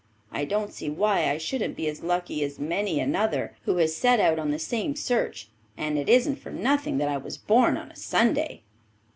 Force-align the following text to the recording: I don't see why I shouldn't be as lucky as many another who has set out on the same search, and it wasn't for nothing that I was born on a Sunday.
I 0.31 0.45
don't 0.45 0.73
see 0.73 0.89
why 0.89 1.29
I 1.29 1.37
shouldn't 1.37 1.75
be 1.75 1.87
as 1.87 2.01
lucky 2.01 2.43
as 2.43 2.57
many 2.57 2.99
another 2.99 3.55
who 3.65 3.75
has 3.77 3.95
set 3.95 4.19
out 4.19 4.39
on 4.39 4.49
the 4.49 4.57
same 4.57 4.95
search, 4.95 5.49
and 5.77 5.95
it 5.95 6.07
wasn't 6.07 6.39
for 6.39 6.49
nothing 6.49 6.97
that 6.97 7.07
I 7.07 7.17
was 7.17 7.37
born 7.37 7.77
on 7.77 7.91
a 7.91 7.95
Sunday. 7.95 8.63